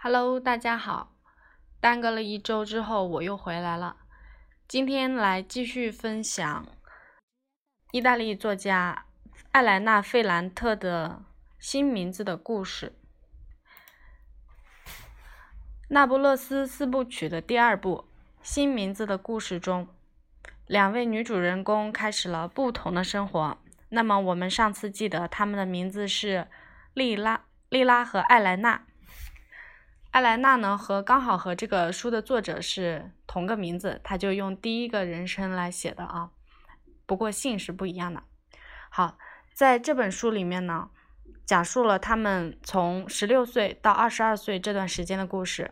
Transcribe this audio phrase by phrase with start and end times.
[0.00, 1.16] Hello，大家好。
[1.80, 3.96] 耽搁了一周之后，我又回来了。
[4.68, 6.68] 今天来继续分享
[7.90, 9.06] 意大利作家
[9.50, 11.24] 艾莱娜·费兰特的
[11.58, 12.92] 新名字的故事。
[15.88, 18.04] 《那不勒斯四部曲》的第二部
[18.40, 19.88] 《新名字的故事》中，
[20.68, 23.58] 两位女主人公开始了不同的生活。
[23.88, 26.46] 那么，我们上次记得她们的名字是
[26.94, 28.84] 莉拉、莉拉和艾莱娜。
[30.18, 36.30] 艾莱娜呢，和刚好和这个书的作者是同个名字，他就用第一个人称来写的啊。
[37.06, 38.24] 不过姓是不一样的。
[38.90, 39.16] 好，
[39.54, 40.90] 在这本书里面呢，
[41.46, 45.70] 讲述了他们从十六岁到二十二岁这段时间的故事。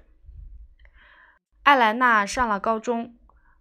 [1.65, 3.17] 艾莱娜上了高中，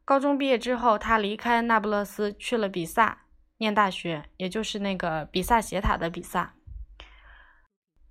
[0.06, 3.24] 高中毕业之后，她离开那不勒斯去了比萨
[3.58, 6.54] 念大学，也就是那个比萨斜塔的比萨。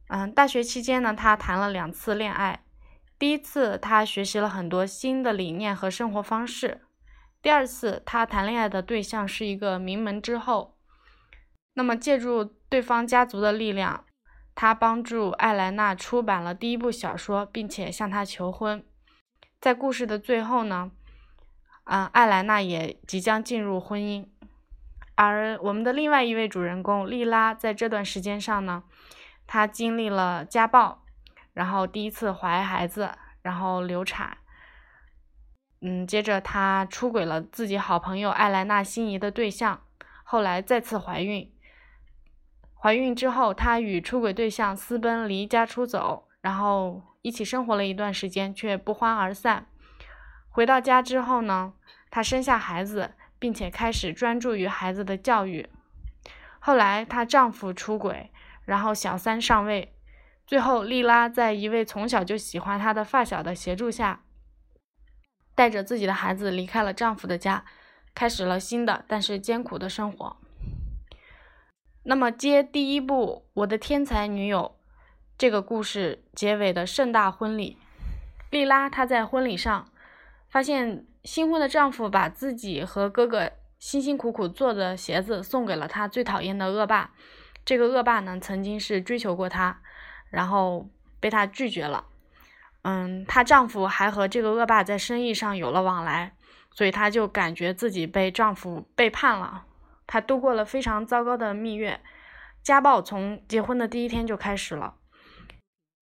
[0.08, 2.63] 嗯，大学期间呢，他谈了两次恋爱。
[3.24, 6.82] 第一次，他学习了很多新的理念和生活方式；
[7.40, 10.76] 第二次，他谈恋爱的对象是一个名门之后。
[11.72, 14.04] 那么，借助对方家族的力量，
[14.54, 18.84] 他帮助艾莱娜出版了第一部小说，并且向她求婚。
[19.58, 20.90] 在故事的最后呢，
[21.84, 24.28] 啊，艾莱娜也即将进入婚姻。
[25.14, 28.84] 而我们的另外一位主人公莉拉，在这段时间上呢。
[29.46, 31.03] 她经历了家暴，
[31.54, 33.10] 然后第一次怀孩子，
[33.40, 34.36] 然后流产，
[35.80, 39.80] 嗯，接着她出轨了自己好朋友艾莱娜心仪的对象，
[40.24, 41.50] 后来再次怀孕。
[42.74, 49.66] 怀孕之后，她与出轨对象私奔，离家出走，然后一起生活了一段时间，却不欢而散。
[50.50, 51.74] 回到家之后呢，
[52.10, 55.68] 她生下孩子，并且开始专注于孩子的教育。
[56.58, 58.32] 后来她丈夫出轨。
[58.66, 59.93] 然后小三上位，
[60.46, 64.22] 最后莉拉在一位从小就喜欢她的发小的协助下，
[65.54, 67.64] 带着自己的孩子离开了丈夫的家，
[68.14, 70.36] 开始了新的但是艰苦的生活。
[72.02, 74.76] 那么接第一部《我的天才女友》
[75.38, 77.78] 这个故事结尾的盛大婚礼，
[78.50, 79.88] 莉拉她在婚礼上
[80.50, 87.12] 发现新婚的丈夫把自己和哥哥辛辛苦苦做的鞋子送给了她最讨厌的恶霸。
[87.64, 89.80] 这个恶霸呢，曾经是追求过她，
[90.34, 90.90] 然后
[91.20, 92.04] 被她拒绝了。
[92.82, 96.34] 嗯，她丈夫还和这个恶霸在生意上有了往来，
[96.72, 99.64] 所以她就感觉自己被丈夫背叛了。
[100.06, 102.00] 她度过了非常糟糕的蜜月，
[102.62, 104.96] 家暴从结婚的第一天就开始了。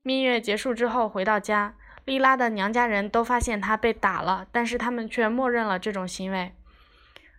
[0.03, 6.53] 蜜月结束之后回到家，莉拉的娘家人都发现她被打了，但是他们却默认了这种行为。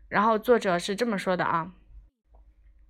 [0.07, 1.71] 然后作者是这么说的啊。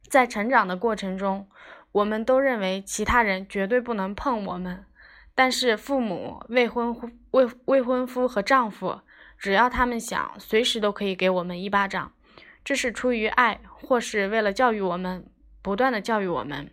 [0.07, 1.47] 在成长的过程中，
[1.93, 4.85] 我们都认为其他人绝对不能碰我们，
[5.35, 9.01] 但是父母、未婚夫、未未婚夫和丈夫，
[9.37, 12.11] 只要他们想，随时都可以给我们一巴掌。
[12.63, 15.25] 这是出于爱，或是为了教育我们，
[15.61, 16.71] 不断的教育我们。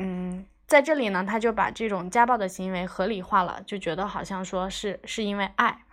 [0.00, 5.84] 嗯，在这里呢，他就把这种家暴的行为合理化了，就觉得好像说是是因为爱。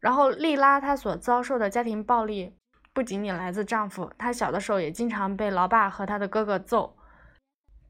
[0.00, 2.56] 然后莉拉她所遭受的家庭暴力。
[2.94, 6.96] 不仅仅来自丈夫，她小的时候也经常被老爸和她的哥哥揍。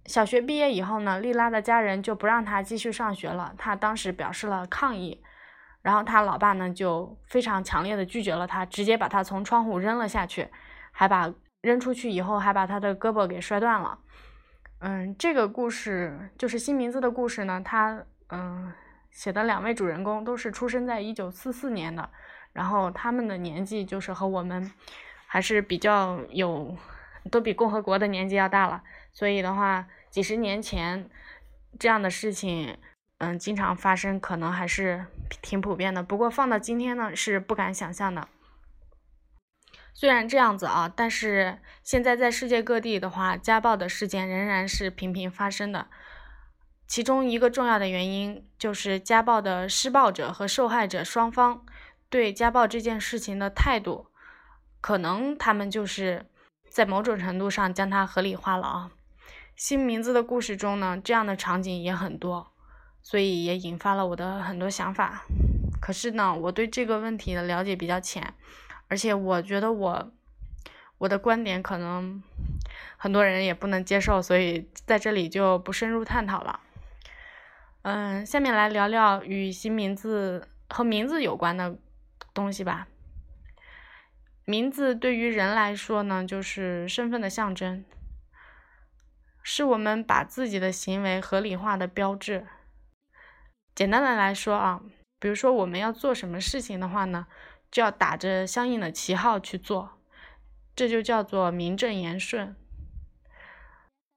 [0.07, 3.55] 小学毕业以后呢，莉拉的家人就不让她继续上学了。
[3.57, 5.23] 她当时表示了抗议，
[5.83, 10.49] 然后她老爸呢就非常强烈的拒绝了她，直接把她从窗户扔了下去，
[10.91, 13.99] 还把扔出去以后还把她的胳膊给摔断了。
[14.81, 17.63] 嗯，这个故事就是新名字的故事呢。
[17.65, 18.73] 他嗯
[19.13, 22.11] 写的两位主人公都是出生在一九四四年的。
[22.53, 24.71] 然后他们的年纪就是和我们
[25.27, 26.77] 还是比较有，
[27.31, 28.83] 都比共和国的年纪要大了。
[29.13, 31.09] 所以的话，几十年前
[31.79, 32.77] 这样的事情，
[33.19, 35.07] 嗯，经常发生，可能还是
[35.41, 36.03] 挺普遍的。
[36.03, 38.29] 不过放到今天呢，是不敢想象的。
[39.95, 45.89] 虽然这样子啊，但是现在在世界各地的话，家暴的事件仍然是频频发生的。
[46.87, 51.65] 其中一个重要的原因就是家暴的施暴者和受害者双方。
[52.13, 54.09] 对家暴这件事情的态度，
[54.83, 56.27] 可能他们就是
[56.69, 58.91] 在某种程度上将它合理化了啊。
[59.57, 62.53] 新名字的故事中呢，这样的场景也很多，
[63.01, 65.23] 所以也引发了我的很多想法。
[65.81, 68.35] 可是呢，我对这个问题的了解比较浅，
[68.89, 70.13] 而且我觉得我
[70.99, 72.23] 我的观点可能
[72.99, 76.61] 很多人也不能接受，所以在这里就不深入探讨了。
[77.81, 81.79] 嗯，下面来聊聊与新名字和名字有关的。
[82.35, 82.89] 东西吧，
[84.45, 87.85] 名字对于人来说呢，就是身份的象征，
[89.43, 92.47] 是我们把自己的行为合理化的标志。
[93.75, 94.83] 简单的来说啊，
[95.19, 97.27] 比如说我们要做什么事情的话呢，
[97.71, 99.99] 就要打着相应的旗号去做，
[100.75, 102.55] 这就叫做名正言顺。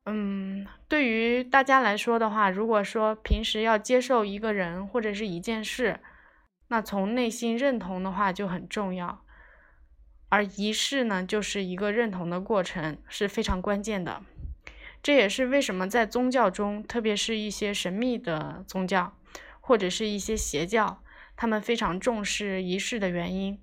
[0.07, 6.00] 嗯，对于大家来说的话，如果说平时要接受一个人或者是一件事，
[6.67, 9.21] 那从内心认同的话就很重要。
[10.29, 14.21] 而仪式呢，就是一个认同的过程，是非常关键的。
[15.01, 19.15] 这也是为什么在宗教中，特别是一些神秘的宗教
[19.62, 21.03] 或者是一些邪教，
[21.35, 23.62] 他们非常重视仪式的原因。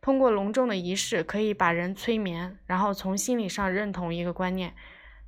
[0.00, 4.74] 通过隆重的仪式，可以把人催眠，然后从心理上认同一个观念。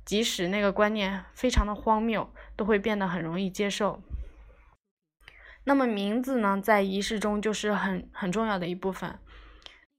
[0.05, 4.01] 即使那个观念非常的荒谬，都会变得很容易接受。
[5.63, 9.19] 那么名字呢，在仪式中就是很很重要的一部分。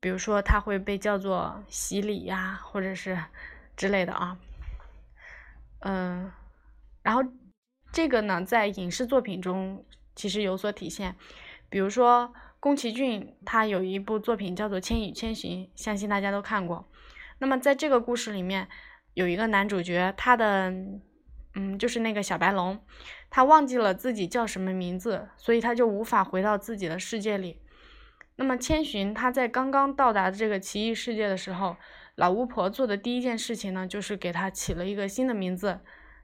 [0.00, 3.18] 比如说，它会被叫做洗礼呀，或者是
[3.76, 4.38] 之类的啊。
[5.80, 6.30] 嗯，
[7.02, 7.22] 然后
[7.92, 9.84] 这个呢，在影视作品中
[10.14, 11.16] 其实有所体现。
[11.68, 16.88] 比如说，宫崎骏他有一部作品叫做《千与千寻》，相信大家都看过。
[17.38, 18.68] 那么在这个故事里面。
[19.14, 20.72] 有一个男主角，他的，
[21.54, 22.80] 嗯，就是那个小白龙，
[23.31, 27.62] 他忘记了自己叫什么名字，所以他就无法回到自己的世界里。
[28.37, 31.77] 那么千寻他在刚刚到达这个奇异世界的时候，
[32.17, 35.81] 老巫婆做的第一件事情呢，就是给他起了一个新的名字，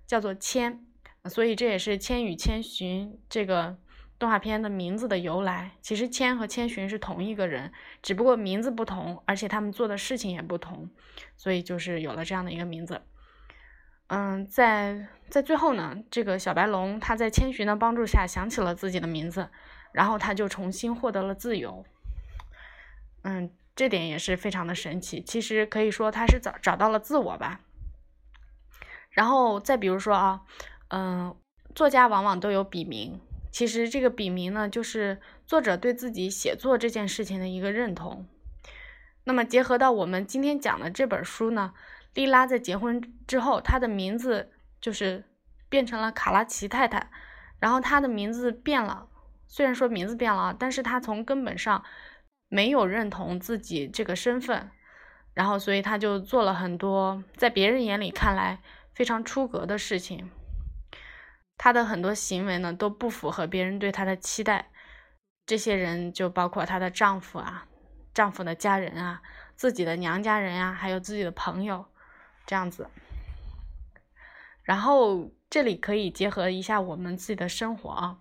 [0.06, 0.84] 叫做千，
[1.24, 3.78] 所以这也是《千与千寻》这个。
[4.18, 7.70] 动画片的名字的由来，其实千和千寻是同一个人，
[8.00, 10.88] 只不过名字不同，而且他们做的事情也不同，
[11.36, 13.02] 所以就是有了这样的一个名字。
[14.08, 19.48] 嗯，在在最后呢，这个小白龙他在千寻的帮助下想起了自己的名字，
[19.92, 21.84] 然后他就重新获得了自由。
[23.22, 25.20] 嗯，这点也是非常的神奇。
[25.20, 27.60] 其实可以说他是找找到了自我吧。
[29.10, 30.42] 然后再比如说啊，
[30.88, 31.34] 嗯，
[31.74, 33.20] 作家往往都有笔名。
[33.50, 38.28] 其实这个笔名呢，就是作者对自己写作这件事情的一个认同。
[39.24, 41.72] 那么结合到我们今天讲的这本书呢，
[42.16, 45.24] 莉拉在结婚之后，她的名字就是
[45.68, 47.10] 变成了卡拉奇太太。
[47.60, 49.08] 然后她的名字变了，
[49.46, 51.84] 虽然说名字变了，但是她从根本上
[52.48, 54.70] 没有认同自己这个身份。
[55.34, 58.60] 然后所以她就做了很多在别人眼里看来
[58.94, 60.30] 非常出格的事情。
[61.58, 64.70] 她的很多行为呢都不符合别人对她的期待，
[65.44, 67.66] 这些人就包括她的丈夫啊、
[68.14, 69.20] 丈夫的家人啊、
[69.54, 71.86] 自己的娘家人呀，还有自己的朋友，
[72.46, 72.88] 这样子。
[74.62, 78.18] 然后这里可以结合一下我们自己的生活啊，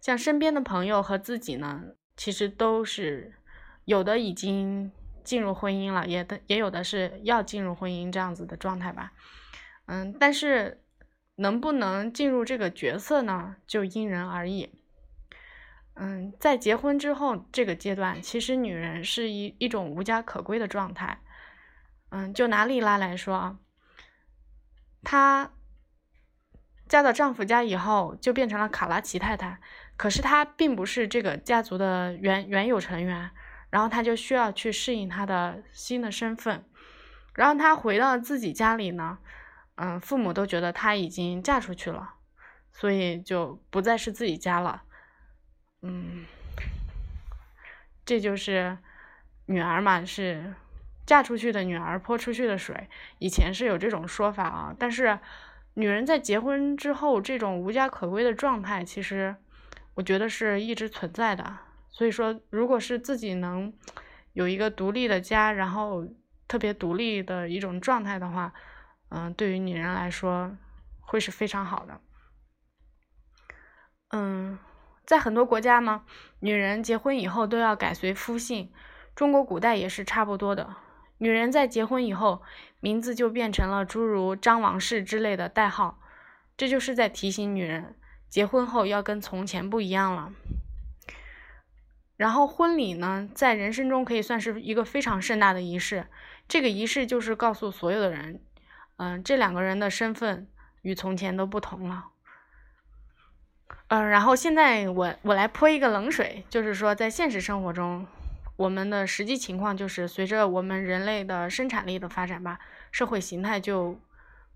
[0.00, 1.82] 像身边的朋友和自己呢，
[2.16, 3.34] 其实都是
[3.84, 9.12] 有的已经进入婚姻了，也的也有的是要进入婚姻这样子的状态吧，
[9.86, 10.80] 嗯，但是。
[11.36, 13.56] 能不能进入这个角色呢？
[13.66, 14.70] 就因人而异。
[15.94, 21.18] 嗯，在结婚之后这个阶段，其实女人是一一种无家可归的状态。
[22.16, 23.58] 嗯，就拿丽拉来说啊，
[25.02, 25.50] 她
[26.86, 29.58] 嫁到丈夫家以后，就变成了卡拉奇太太。
[29.96, 33.32] 可是她并不是这个家族的原原有成员，
[33.68, 36.64] 然后她就需要去适应她的新的身份。
[37.34, 39.18] 然后她回到自己家里呢。
[39.74, 42.14] 嗯，父母都觉得她已经嫁出去了，
[42.70, 44.84] 所以就不再是自己家了。
[45.82, 46.24] 嗯，
[48.06, 48.78] 这就是
[49.46, 50.54] 女儿嘛，是
[51.06, 52.88] 嫁出去的女儿泼出去的水。
[53.18, 55.18] 以前是有这种说法啊，但是
[55.74, 59.36] 女人在结婚之后这种无家可归的状态，其实
[59.94, 61.58] 我觉得是一直存在的。
[61.90, 63.72] 所以说，如果是自己能
[64.32, 66.06] 有一个独立的家，然后
[66.48, 68.52] 特别独立的一种状态的话。
[69.10, 70.56] 嗯，对于女人来说，
[70.98, 72.00] 会是非常好的。
[74.08, 74.58] 嗯，
[75.06, 76.02] 在很多国家呢，
[76.40, 78.72] 女人结婚以后都要改随夫姓，
[79.14, 80.74] 中国古代也是差不多的。
[81.24, 82.42] 女人在结婚以后，
[82.80, 85.98] 名字就变成了诸如张王氏之类的代号，
[86.54, 87.94] 这就是在提醒女人，
[88.28, 90.34] 结婚后要跟从前不一样了。
[92.18, 96.08] 然后婚礼呢，在人生中可以算是一个非常盛大的仪式，
[96.46, 98.42] 这个仪式就是告诉所有的人。
[98.98, 100.46] 嗯，这两个人的身份
[100.82, 102.08] 与从前都不同了。
[103.88, 108.06] 嗯，然后现在我我来泼一个冷水，就是说在现实生活中，
[108.56, 112.58] 我们的实际情况就是随着我们人类的生产力的发展吧，
[112.92, 114.00] 社会形态就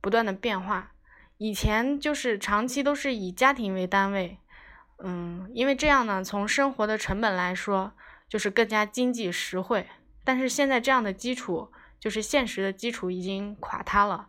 [0.01, 0.93] 不断的变化。
[1.37, 4.39] 以前就是长期都是以家庭为单位，
[5.03, 7.93] 嗯，因为这样呢，从生活的成本来说，
[8.29, 9.87] 就是更加经济实惠。
[10.25, 11.73] 但是现在这样的基础。
[12.01, 14.29] 就是现实的基础已经垮塌了。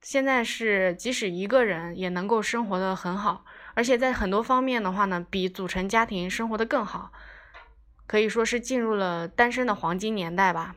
[0.00, 3.44] 现在是即使一个人也能够生活的很好，
[3.74, 7.10] 而且在很多方面的话呢，比组成家庭生活的更好，
[8.10, 10.74] 可以说是进入了单身的黄金年代吧。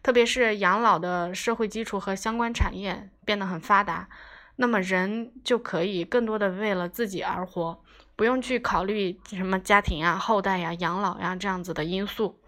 [0.00, 4.08] 特别是养老的社会基础和相关产业变得很发达，
[4.54, 7.82] 那么人就可以更多的为了自己而活，
[8.14, 12.40] 不用去考虑什么家庭啊、后代呀、养老呀这样子的因素。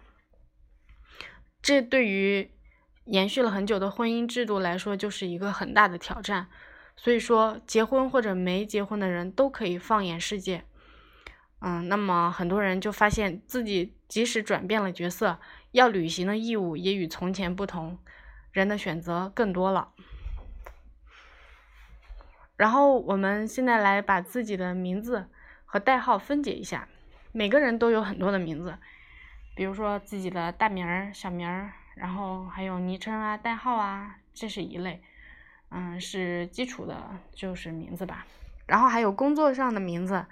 [1.61, 2.49] 这对于
[3.03, 6.47] 延续了很久的婚姻制度来说，就是一个很大的挑战。
[6.95, 10.63] 所以说，结婚或者没结婚的人都可以放眼世界。
[11.59, 15.39] 嗯，那么很多人就发现自己即使转变了角色，
[15.71, 17.97] 要履行的义务也与从前不同，
[18.51, 19.89] 人的选择更多了。
[22.55, 25.27] 然后我们现在来把自己的名字
[25.65, 26.87] 和代号分解一下。
[27.33, 28.77] 每个人都有很多的名字，
[29.55, 35.03] 比如说自己的大名儿、小名儿，然后还有昵称啊、代号啊，这是一类。
[35.69, 38.25] 嗯，是基础的，就是名字吧。
[38.65, 40.25] 然后还有工作上的名字，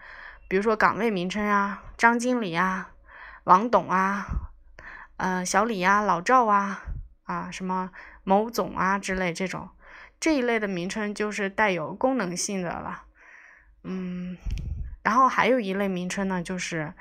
[0.47, 2.92] 比如说岗位名称啊，张经理啊，
[3.43, 4.25] 王董啊，
[5.17, 6.83] 呃，小李呀，老赵啊，
[7.23, 7.91] 啊，什么
[8.23, 9.69] 某总啊之类这种，
[10.19, 13.03] 这一类的名称就是带有功能性的了。
[13.83, 14.37] 嗯，
[15.03, 16.93] 然后还有一类名称呢，就是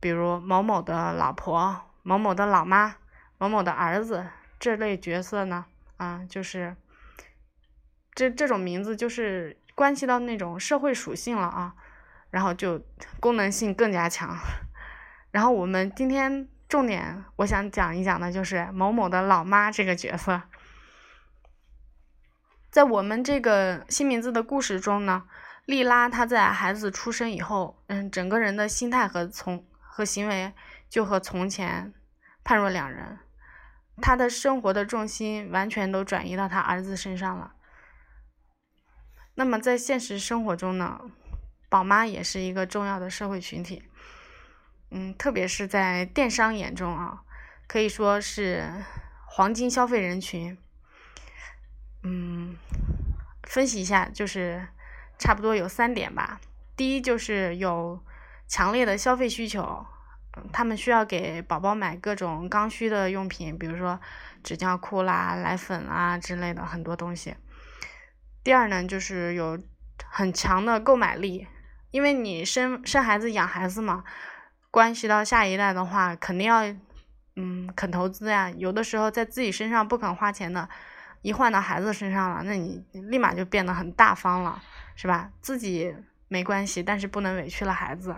[0.00, 2.96] 比如某某的老婆、某某的老妈、
[3.38, 4.26] 某某的儿子
[4.58, 6.76] 这类角色呢，啊，就是。
[8.12, 11.74] 这这种名字就是关系到那种社会属性了啊，
[12.28, 12.84] 然后就
[13.20, 14.36] 功能性更加强。
[15.30, 20.42] 然后我们今天重点我想讲一讲的就是某某的老妈这个角色。
[22.70, 25.24] 在我们这个新名字的故事中呢，
[25.64, 30.52] 莉拉她在孩子出生以后，嗯，整个人的心态和从和行为
[30.88, 31.92] 就和从前
[32.44, 33.18] 判若两人，
[34.00, 37.54] 她的生活的重心完全都转移到她儿子身上了。
[39.34, 41.00] 那么在现实生活中呢，
[41.68, 43.82] 宝妈也是一个重要的社会群体，
[44.90, 47.22] 嗯，特别是在电商眼中啊，
[47.66, 48.68] 可以说是
[49.26, 50.58] 黄金消费人群。
[52.02, 52.56] 嗯，
[53.44, 54.66] 分析一下，就是
[55.18, 56.40] 差不多有三点吧。
[56.76, 58.02] 第一就是有
[58.48, 59.86] 强烈的消费需求，
[60.52, 64.00] 他们需要给宝宝买各种刚需的用品，比如说
[64.42, 67.36] 纸尿裤啦、奶粉啊之类的很多东西。
[68.42, 69.60] 第二呢，就是有
[70.08, 71.46] 很强的购买力，
[71.90, 74.02] 因为你生生孩子养孩子嘛，
[74.70, 76.62] 关系到下一代的话，肯定要
[77.36, 78.50] 嗯肯投资呀。
[78.50, 80.68] 有的时候在自己身上不肯花钱的，
[81.22, 84.62] 一换到孩子身上了，那你立马就变得很大方了，
[84.94, 85.30] 是吧？
[85.40, 85.94] 自己
[86.28, 88.16] 没关系，但是不能委屈了孩子。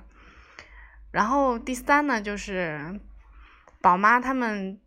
[1.10, 3.00] 然后第三呢，就是
[3.80, 4.78] 宝妈他们。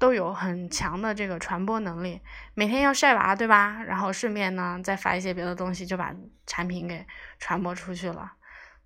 [0.00, 2.20] 都有很强的这个传播能力，
[2.54, 3.82] 每天要晒娃，对吧？
[3.82, 6.14] 然后顺便呢再发一些别的东西，就把
[6.46, 7.04] 产品给
[7.40, 8.34] 传播出去了。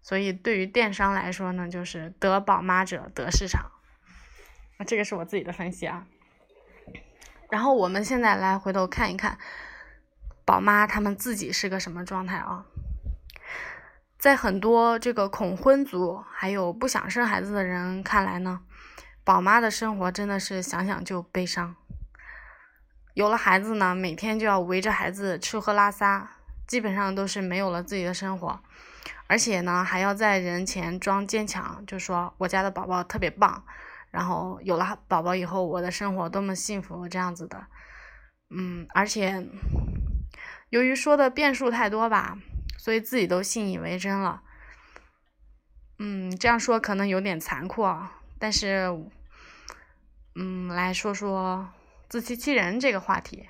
[0.03, 3.71] 所以对于电商来说呢，就是得宝妈者得市场。
[4.77, 6.07] 啊，这个是我自己的分析啊。
[7.51, 9.39] 然后我们现在来回头看一看，
[10.45, 12.67] 宝妈他们自己是个什么状态啊？
[14.19, 18.61] 在很多这个恐婚族还有不想生孩子的人看来呢？
[19.25, 21.77] 宝妈的生活真的是想想就悲伤。
[23.15, 26.31] 有了孩子呢，每天就要围着孩子吃喝拉撒，
[26.67, 28.61] 基本上都是没有了自己的生活，
[29.33, 33.65] 而且呢，还要在人前装坚强，就说我家的宝宝特别棒，
[34.11, 37.67] 然后有了宝宝以后，我的生活多么幸福这样子的。
[38.51, 39.49] 嗯，而且
[40.69, 42.37] 由于说的变数太多吧，
[42.77, 44.43] 所以自己都信以为真了。
[45.99, 48.21] 嗯，这样说可能有点残酷啊。
[48.39, 48.95] 但是，
[50.35, 51.71] 嗯，来说说
[52.11, 53.49] 自欺欺人这个话题，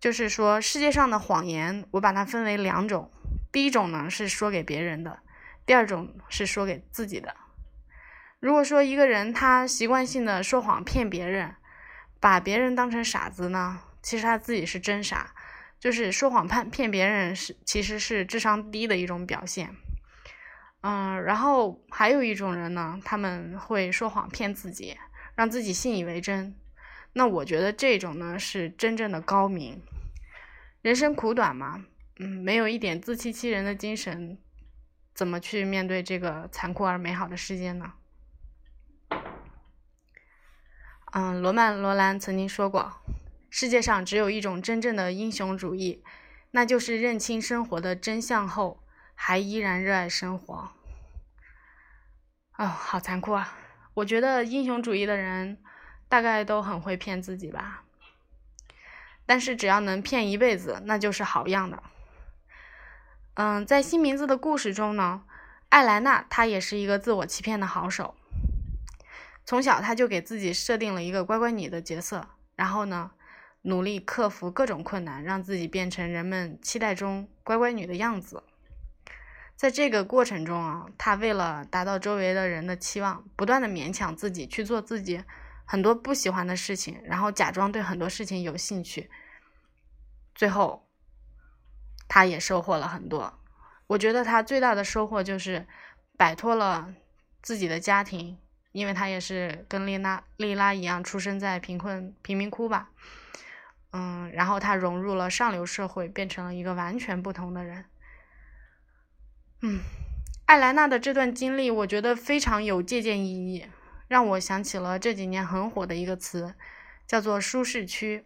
[0.00, 3.10] 就是说世界上的谎言，我把它分为两种。
[3.52, 5.20] 第一种呢是说给别人的，
[5.66, 7.36] 第二种是说给自己的。
[8.40, 11.54] 如果说一个人他习惯性的说谎骗别人，
[12.18, 15.34] 把别人当成傻子呢，其实他自己是真傻，
[15.78, 19.76] 就是说谎骗骗别人是其实是智商低的一种表现。
[20.80, 24.98] 嗯，然后还有一种人呢，他们会说谎骗自己，
[25.36, 26.56] 让自己信以为真。
[27.12, 29.80] 那我觉得这种呢是真正的高明。
[30.80, 31.84] 人生苦短嘛，
[32.18, 34.38] 嗯，没有一点自欺欺人的精神，
[35.14, 37.94] 怎么去面对这个残酷而美好的世界呢？
[41.12, 43.00] 嗯，罗曼·罗兰曾经说过，
[43.50, 46.02] 世界上只有一种真正的英雄主义，
[46.52, 48.78] 那就是认清生活的真相后。
[49.14, 50.72] 还依然热爱生活，
[52.56, 53.56] 哦，好残酷啊！
[53.94, 55.62] 我觉得英雄主义的人
[56.08, 57.84] 大概都很会骗自己吧。
[59.24, 61.80] 但是只要能骗一辈子，那就是好样的。
[63.34, 65.22] 嗯，在新名字的故事中呢，
[65.70, 68.14] 艾莱娜她也是一个自我欺骗的好手。
[69.46, 73.12] 从小她就给自己设定了一个乖乖女的角色，然后呢，
[73.62, 78.42] 努力克服各种困难，让自己变成人们期待中乖乖女的样子。
[79.56, 85.24] 在这个过程中啊，她为了达到周围的人的期望，不断的勉强自己去做自己
[85.64, 89.08] 很多不喜欢的事情，然后假装对很多事情有兴趣。
[90.34, 90.86] 最后。
[92.08, 93.38] 他也收获了很多，
[93.86, 95.66] 我觉得他最大的收获就是
[96.16, 96.94] 摆脱了
[97.40, 98.38] 自己的家庭，
[98.72, 102.90] 因为他也是跟丽娜、丽拉一样出生在贫困贫民窟吧，
[103.92, 107.84] 嗯，然后他融入了上流社会，变成了一个完全不同的人。
[109.62, 109.80] 嗯，
[110.46, 113.66] 艾莱娜的这段经历，我觉得非常有借鉴意义，
[114.08, 116.54] 让我想起了这几年很火的一个词，
[117.06, 118.24] 叫做舒适区。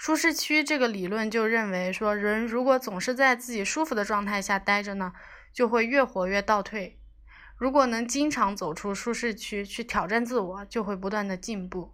[0.00, 5.12] 舒适区这个理论就认为说，人如果总是在自己舒服的状态下待着呢，
[5.52, 6.96] 就会越活越倒退；
[7.58, 11.92] 如果能经常走出舒适区去挑战自我，就会不断的进步。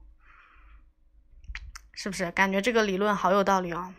[1.93, 2.31] 是不是？
[2.31, 3.93] 感觉这个理论好有道理哦。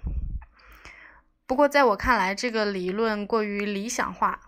[1.45, 4.39] 不过在我看来，这个理论过于理想化，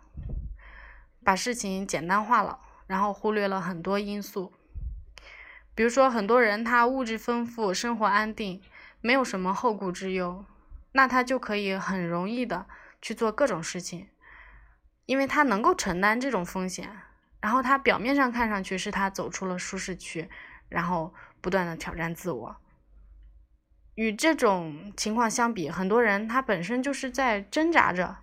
[1.22, 4.54] 把事情简单化了，然后忽略了很多因素。
[5.76, 8.62] 比如说，很多人他物质丰富，生活安定。
[9.02, 10.46] 没有什么后顾之忧，
[10.92, 12.68] 那他就可以很容易的
[13.02, 14.10] 去做各种事情，
[15.06, 16.90] 因为他能够承担这种风险。
[17.42, 20.30] 然后他表面上看上去是他走出了舒适区，
[20.68, 22.58] 然后不断的挑战自我。
[23.96, 28.18] 与这种情况相比，很多人他本身就是在挣扎着，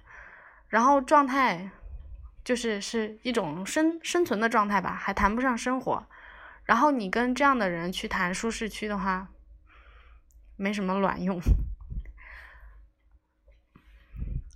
[0.69, 1.71] 然后状态
[2.45, 6.07] 就是是一种生生存的状态吧，还谈不上生活。
[6.65, 9.29] 然后你跟这样的人去谈舒适区的话，
[10.57, 11.41] 没什么卵用，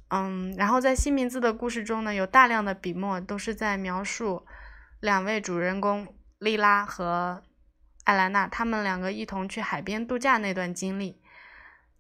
[0.09, 4.47] 嗯，然后在新名字的故事中呢，有大量的笔墨都是在描述
[5.01, 7.43] 两位主人公莉拉和
[8.05, 11.21] 艾莱娜他们两个一同去海边度假那段经历。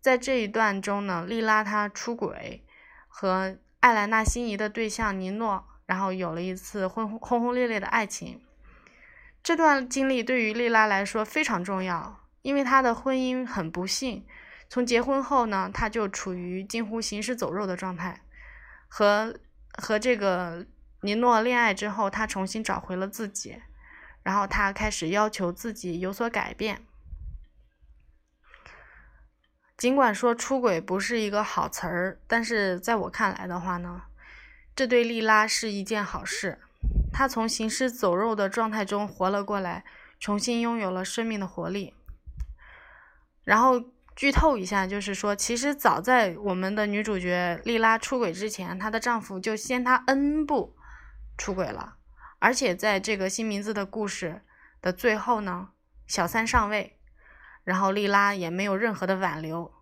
[0.00, 2.64] 在这一段中呢，莉拉她出轨，
[3.06, 8.40] 和艾莱娜心仪的对象尼诺，然后有了一次轰轰轰烈烈的爱情。
[9.42, 12.19] 这段经历对于莉拉来说非常重要。
[12.42, 14.26] 因为他的婚姻很不幸，
[14.68, 18.22] 从结婚后呢，他就处于近乎行尸走肉的状态。
[18.88, 19.38] 和
[19.72, 20.66] 和这个
[21.02, 23.60] 尼诺恋爱之后，他重新找回了自己，
[24.22, 26.82] 然后他开始要求自己有所改变。
[29.76, 34.02] 尽管说出轨不是一个好词儿，但是在我看来的话呢，
[34.76, 36.58] 这对莉拉是一件好事。
[37.12, 39.84] 她从行尸走肉的状态中活了过来，
[40.18, 41.94] 重新拥有了生命的活力。
[43.44, 43.82] 然后
[44.14, 50.76] 剧透一下，就是说，其实早在我们的女主角莉拉出轨之前，她的丈夫就先她 N 步
[51.38, 51.96] 出轨了。
[52.38, 54.42] 而且在这个新名字的故事
[54.80, 55.68] 的最后呢，
[56.06, 56.98] 小三上位，
[57.64, 59.72] 然后莉拉也没有任何的挽留，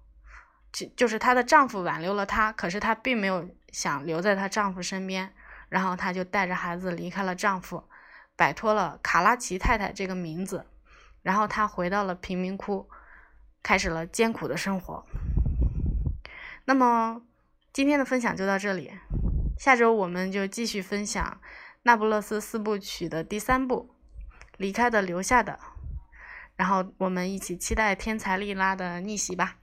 [0.72, 5.32] 就就是她的丈夫挽留了她，可是她并没有想留在她丈夫身边，
[5.68, 7.88] 然后她就带着孩子离开了丈夫，
[8.36, 10.66] 摆脱了卡拉奇太太这个名字，
[11.22, 12.88] 然后她回到了贫民窟。
[13.68, 15.04] 开始了艰苦的生活。
[16.64, 17.20] 那么，
[17.70, 18.90] 今天的分享就到这里，
[19.59, 21.22] 下周我们就继续分享
[21.83, 23.90] 《那不勒斯四部曲》的第三部
[24.57, 25.52] 《离开的留下的》，
[26.57, 29.59] 然后我们一起期待天才莉拉的逆袭吧。